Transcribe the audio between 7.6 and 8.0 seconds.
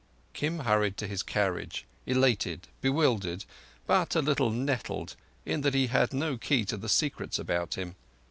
him.